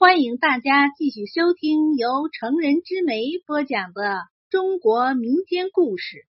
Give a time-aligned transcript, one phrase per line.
[0.00, 6.26] 欢迎大家继续收听由成人之美播讲的中国民间故事。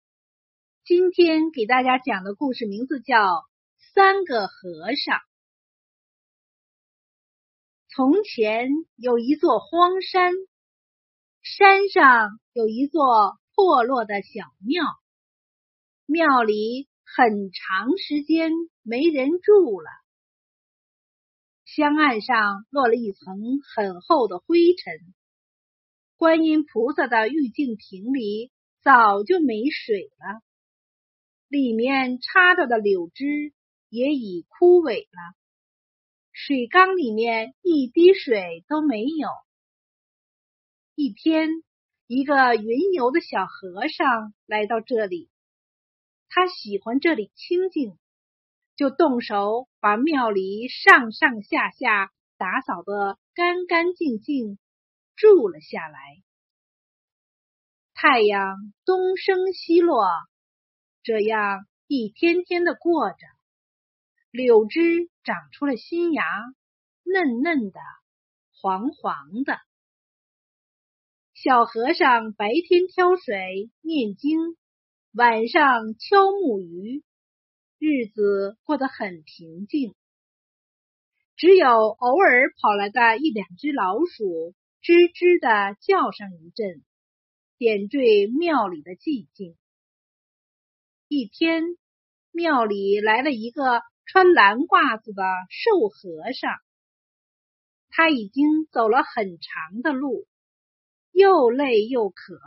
[0.83, 3.15] 今天给大家讲的故事名字叫
[3.95, 5.17] 《三个和尚》。
[7.89, 10.31] 从前有一座荒山，
[11.41, 14.83] 山上有一座破落的小庙，
[16.05, 18.51] 庙里很长时间
[18.83, 19.89] 没人住了。
[21.75, 25.13] 香案上落了一层很厚的灰尘，
[26.15, 28.49] 观音菩萨的玉净瓶里
[28.81, 30.41] 早就没水了，
[31.49, 33.51] 里面插着的柳枝
[33.89, 35.35] 也已枯萎了，
[36.31, 39.27] 水缸里面一滴水都没有。
[40.95, 41.49] 一天，
[42.07, 45.29] 一个云游的小和尚来到这里，
[46.29, 47.97] 他喜欢这里清静。
[48.75, 54.57] 就动手把庙里上上下下打扫的干干净净，
[55.15, 55.99] 住了下来。
[57.93, 60.05] 太阳东升西落，
[61.01, 63.17] 这样一天天的过着。
[64.31, 66.23] 柳枝长出了新芽，
[67.03, 67.79] 嫩嫩的，
[68.61, 69.57] 黄黄的。
[71.33, 74.57] 小和尚白天挑水念经，
[75.13, 77.01] 晚上敲木鱼。
[77.87, 79.93] 日子过得很平静，
[81.37, 86.83] 只有偶尔跑来的一两只老鼠，吱吱的叫上一阵，
[87.59, 89.55] 点缀庙里的寂静。
[91.07, 91.61] 一天，
[92.31, 96.57] 庙里来了一个穿蓝褂子的瘦和尚，
[97.89, 100.25] 他已经走了很长的路，
[101.11, 102.39] 又累又渴，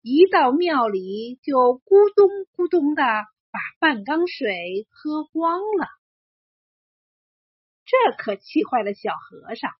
[0.00, 1.54] 一到庙里就
[1.84, 3.04] 咕咚咕咚的。
[3.52, 5.86] 把半缸水喝光了，
[7.84, 9.70] 这可气坏了小和尚。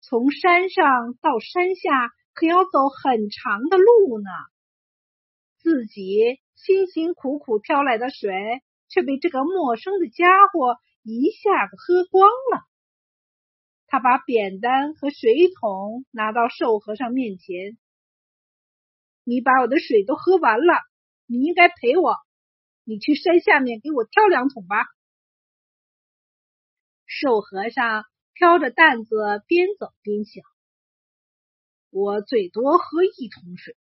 [0.00, 4.30] 从山上到山下可要走很长的路呢，
[5.58, 8.32] 自己辛辛苦苦挑来的水
[8.88, 12.64] 却被这个陌生的家伙一下子喝光了。
[13.86, 17.76] 他把扁担和水桶拿到瘦和尚面前
[19.22, 20.80] ：“你把我的水都喝完了，
[21.26, 22.16] 你应该赔我。”
[22.84, 24.76] 你去山下面给我挑两桶吧。
[27.06, 30.44] 瘦和尚挑着担子，边走边想：
[31.90, 33.76] 我最多喝一桶水，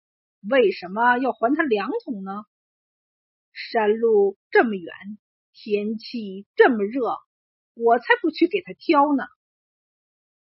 [0.49, 2.45] 为什么要还他两桶呢？
[3.53, 4.95] 山路这么远，
[5.53, 7.17] 天气这么热，
[7.75, 9.25] 我才不去给他挑呢。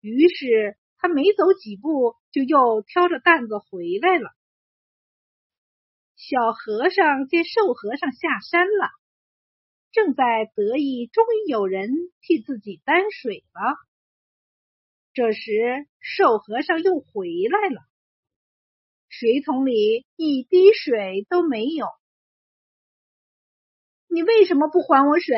[0.00, 4.30] 于是他没走几步，就又挑着担子回来了。
[6.24, 8.90] 小和尚见瘦和尚下山了，
[9.90, 11.90] 正在得意，终于有人
[12.20, 13.76] 替自己担水了。
[15.14, 17.82] 这时，瘦和尚又回来了，
[19.08, 21.88] 水桶里一滴水都没有。
[24.06, 25.36] 你为什么不还我水？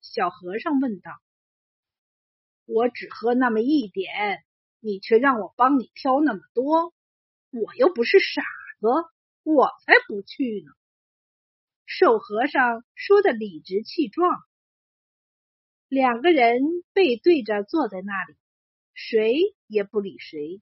[0.00, 1.12] 小和尚问道。
[2.66, 4.42] 我只喝那么一点，
[4.80, 6.92] 你却让我帮你挑那么多，
[7.50, 8.42] 我又不是傻
[8.80, 8.88] 子。
[9.42, 10.72] 我才不去呢！
[11.86, 14.38] 瘦和尚说的理直气壮。
[15.88, 16.62] 两个人
[16.92, 18.36] 背对着坐在那里，
[18.94, 19.34] 谁
[19.66, 20.60] 也不理谁。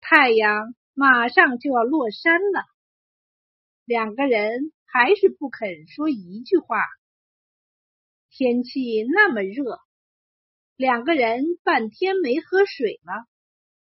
[0.00, 2.66] 太阳马上就要落山了，
[3.86, 6.76] 两个人还是不肯说一句话。
[8.28, 9.80] 天气那么热，
[10.76, 13.26] 两个人半天没喝水了，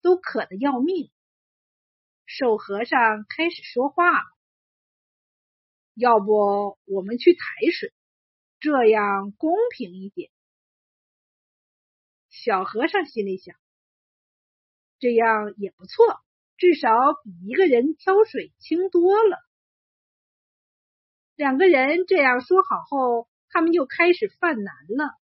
[0.02, 1.10] 都渴得要命。
[2.26, 4.24] 瘦和尚开始说话了
[5.94, 7.40] ：“要不我们去抬
[7.72, 7.94] 水，
[8.60, 10.30] 这样公平一点。”
[12.28, 13.56] 小和尚心里想
[14.98, 16.20] ：“这样也不错，
[16.58, 16.90] 至少
[17.22, 19.38] 比一个人挑水轻多了。”
[21.36, 25.18] 两个人这样说好后，他们又开始犯难了：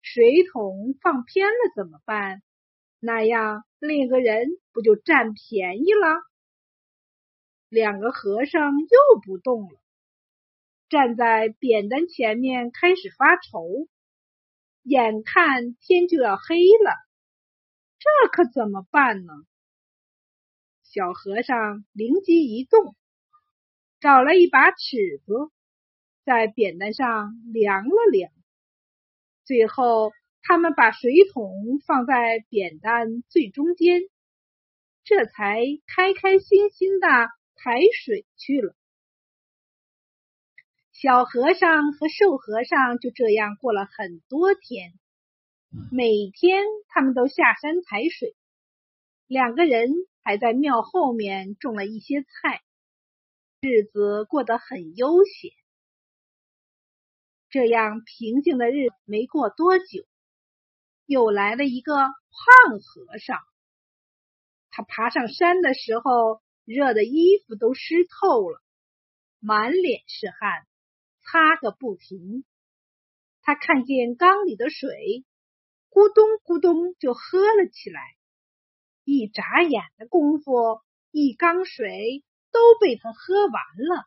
[0.00, 2.42] 水桶放偏了怎么办？
[3.00, 3.64] 那样。
[3.80, 6.20] 另一个人不就占便宜了？
[7.68, 9.80] 两个和尚又不动了，
[10.88, 13.86] 站在扁担前面开始发愁。
[14.82, 16.90] 眼看天就要黑了，
[18.00, 19.32] 这可怎么办呢？
[20.82, 22.96] 小和尚灵机一动，
[24.00, 25.52] 找了一把尺子，
[26.24, 28.32] 在扁担上量了量，
[29.44, 30.10] 最后。
[30.42, 34.00] 他们把水桶放在扁担最中间，
[35.04, 37.08] 这才开开心心的
[37.54, 38.74] 抬水去了。
[40.92, 44.92] 小和尚和瘦和尚就这样过了很多天，
[45.92, 48.34] 每天他们都下山抬水，
[49.26, 49.92] 两个人
[50.24, 52.62] 还在庙后面种了一些菜，
[53.60, 55.52] 日子过得很悠闲。
[57.50, 60.04] 这样平静的日子没过多久，
[61.08, 63.38] 又来了一个胖和尚。
[64.70, 68.60] 他爬上山的时候，热的衣服都湿透了，
[69.40, 70.66] 满脸是汗，
[71.22, 72.44] 擦个不停。
[73.40, 75.24] 他看见缸里的水，
[75.90, 78.00] 咕咚咕咚就喝了起来。
[79.04, 82.22] 一眨眼的功夫，一缸水
[82.52, 83.52] 都被他喝完
[83.88, 84.06] 了。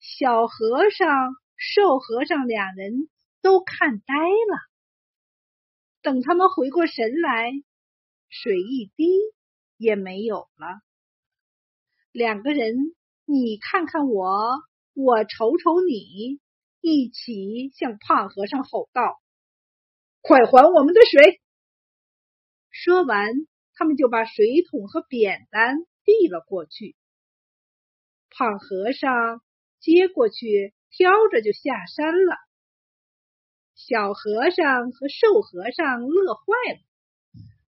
[0.00, 1.36] 小和尚。
[1.62, 3.10] 瘦和尚两人
[3.42, 4.69] 都看呆了。
[6.02, 7.50] 等他们回过神来，
[8.28, 9.06] 水一滴
[9.76, 10.80] 也没有了。
[12.12, 12.74] 两个人，
[13.24, 14.60] 你看看我，
[14.94, 16.40] 我瞅瞅你，
[16.80, 19.20] 一起向胖和尚吼道
[20.22, 21.40] ：“快还我们的水！”
[22.70, 23.32] 说完，
[23.74, 26.96] 他们就把水桶和扁担递了过去。
[28.30, 29.42] 胖和尚
[29.80, 30.74] 接过去。
[30.92, 32.36] 挑着就下山了。
[33.88, 36.42] 小和尚和瘦和尚乐坏
[36.74, 36.80] 了，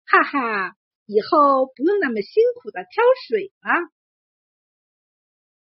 [0.05, 3.91] 哈哈，以后不用那么辛苦的挑水了。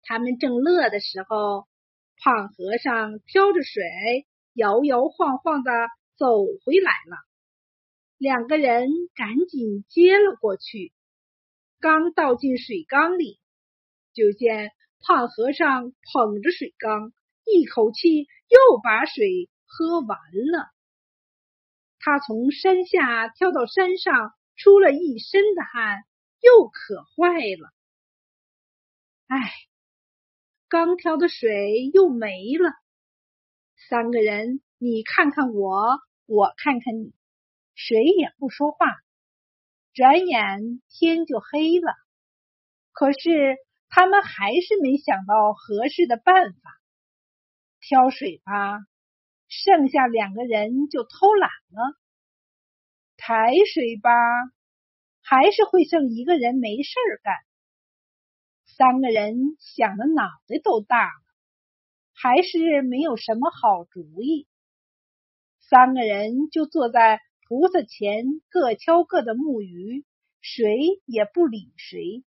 [0.02, 1.66] 他们正乐的时候，
[2.22, 5.72] 胖和尚挑着水，摇摇晃晃的
[6.18, 6.26] 走
[6.64, 7.16] 回来了。
[8.18, 10.92] 两个人赶紧接了过去，
[11.80, 13.40] 刚倒进水缸里，
[14.12, 17.12] 就见胖和尚捧着水缸。
[17.46, 20.18] 一口气又把水喝完
[20.52, 20.70] 了。
[21.98, 26.04] 他从山下跳到山上，出了一身的汗，
[26.40, 27.72] 又渴坏了。
[29.26, 29.52] 唉，
[30.68, 32.70] 刚挑的水又没了。
[33.88, 37.12] 三个人，你看看我，我看看你，
[37.74, 38.86] 谁也不说话。
[39.92, 41.92] 转眼天就黑了，
[42.92, 43.56] 可是
[43.88, 46.80] 他们还是没想到合适的办法。
[47.80, 48.80] 挑水吧，
[49.48, 51.96] 剩下两个人就偷懒了；
[53.16, 54.10] 抬水吧，
[55.22, 57.34] 还是会剩一个人没事干。
[58.64, 61.22] 三个人想的脑袋都大了，
[62.12, 64.46] 还是没有什么好主意。
[65.60, 70.04] 三个人就坐在菩萨前，各挑各的木鱼，
[70.40, 70.76] 谁
[71.06, 72.24] 也不理谁。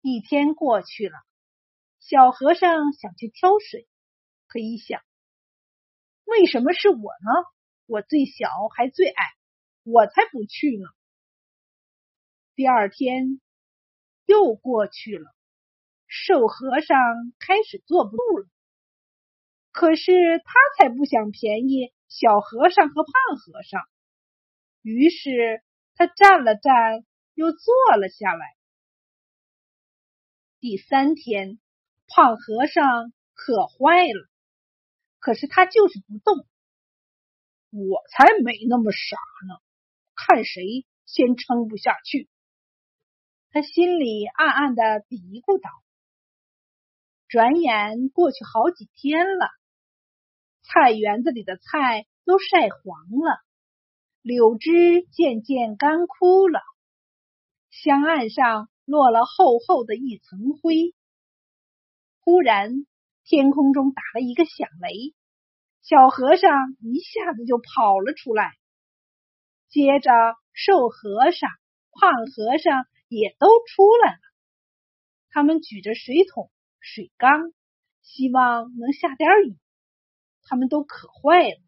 [0.00, 1.16] 一天过去了，
[2.00, 3.86] 小和尚想去挑水。
[4.46, 5.00] 可一想，
[6.38, 7.30] 为什么是我呢？
[7.86, 9.24] 我最小还最矮，
[9.84, 10.88] 我才不去呢。
[12.56, 13.40] 第二天
[14.24, 15.32] 又过去了，
[16.08, 16.98] 瘦和尚
[17.38, 18.48] 开始坐不住了。
[19.70, 23.80] 可是他才不想便宜小和尚和胖和尚，
[24.82, 25.62] 于是
[25.94, 27.04] 他站了站，
[27.34, 28.56] 又坐了下来。
[30.58, 31.60] 第三天，
[32.08, 34.28] 胖和尚可坏了。
[35.24, 36.46] 可是他就是不动，
[37.70, 39.16] 我才没那么傻
[39.48, 39.58] 呢！
[40.14, 42.28] 看谁先撑不下去。
[43.48, 45.70] 他心里暗暗的嘀咕道。
[47.26, 49.48] 转眼过去好几天了，
[50.60, 53.40] 菜园子里的菜都晒黄了，
[54.20, 56.60] 柳枝渐渐干枯了，
[57.70, 60.94] 香案上落了厚厚的一层灰。
[62.20, 62.84] 忽然。
[63.24, 65.14] 天空中打了一个响雷，
[65.80, 68.52] 小和尚一下子就跑了出来。
[69.70, 70.10] 接着，
[70.52, 71.50] 瘦和尚、
[71.90, 74.18] 胖和尚也都出来了。
[75.30, 76.50] 他们举着水桶、
[76.80, 77.52] 水缸，
[78.02, 79.56] 希望能下点雨。
[80.42, 81.58] 他们都渴坏了。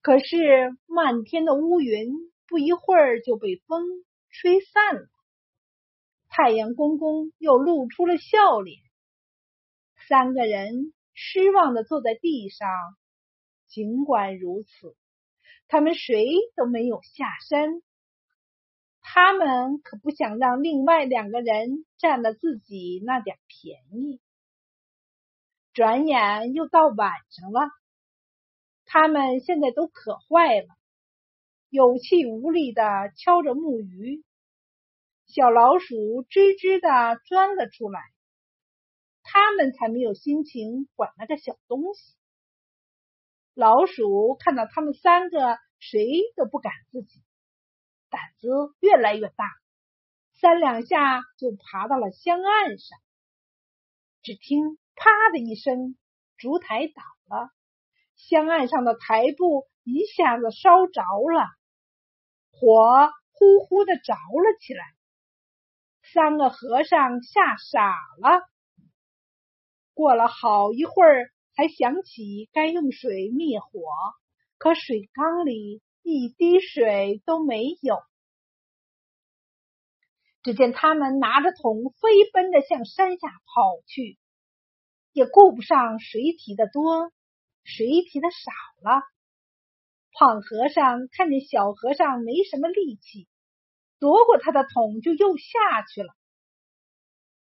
[0.00, 2.10] 可是，漫天的乌云
[2.48, 3.84] 不一会儿就被风
[4.30, 5.06] 吹散了。
[6.30, 8.80] 太阳公公又露出了笑脸。
[10.10, 12.68] 三个人失望的坐在地上。
[13.68, 14.96] 尽管如此，
[15.68, 16.26] 他们谁
[16.56, 17.80] 都没有下山。
[19.00, 24.20] 他们可不想让另外两个人占了自己那点便宜。
[25.72, 27.60] 转眼又到晚上了，
[28.86, 30.66] 他们现在都渴坏了，
[31.68, 32.82] 有气无力的
[33.16, 34.24] 敲着木鱼。
[35.28, 38.00] 小老鼠吱吱的钻了出来。
[39.32, 42.16] 他们才没有心情管那个小东西。
[43.54, 47.22] 老鼠看到他们三个，谁都不敢自己，
[48.08, 48.48] 胆子
[48.80, 49.44] 越来越大，
[50.40, 52.98] 三两下就爬到了香案上。
[54.22, 55.96] 只听“啪”的一声，
[56.36, 57.02] 烛台倒
[57.36, 57.50] 了，
[58.16, 61.46] 香案上的台布一下子烧着了，
[62.50, 64.84] 火呼呼的着了起来。
[66.02, 68.49] 三个和尚吓傻了，
[70.00, 73.68] 过了好一会儿，才想起该用水灭火，
[74.56, 77.98] 可水缸里一滴水都没有。
[80.42, 84.18] 只见他们拿着桶飞奔的向山下跑去，
[85.12, 87.12] 也顾不上谁提的多，
[87.62, 89.02] 谁提的少了。
[90.12, 93.28] 胖和尚看见小和尚没什么力气，
[93.98, 96.14] 夺过他的桶就又下去了。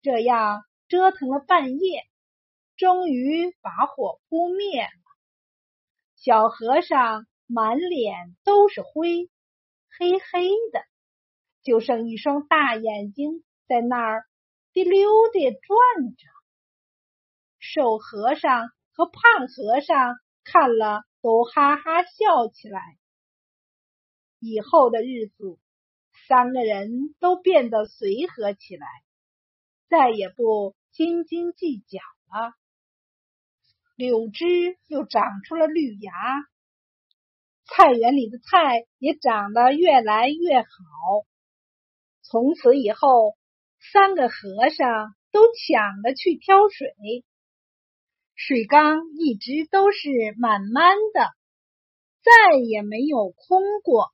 [0.02, 2.06] 这样折腾了半夜，
[2.82, 4.90] 终于把火扑灭了。
[6.16, 9.30] 小和尚满脸都是灰，
[9.96, 10.82] 黑黑的。
[11.62, 14.24] 就剩一双大眼睛在那儿
[14.72, 16.26] 滴溜的转着。
[17.60, 22.82] 瘦和尚和胖和尚看了都哈哈笑起来。
[24.40, 25.56] 以后的日子，
[26.26, 28.88] 三个人都变得随和起来，
[29.88, 32.54] 再也不斤斤计较了。
[34.02, 36.12] 柳枝又长出了绿芽，
[37.64, 40.66] 菜园里的菜也长得越来越好。
[42.22, 43.36] 从此以后，
[43.92, 47.24] 三个和尚都抢着去挑水，
[48.34, 51.30] 水缸一直都是满满的，
[52.24, 54.10] 再也没有空过。